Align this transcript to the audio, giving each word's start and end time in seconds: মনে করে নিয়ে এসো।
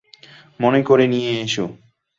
মনে 0.59 0.79
করে 0.83 1.05
নিয়ে 1.07 1.31
এসো। 1.41 1.65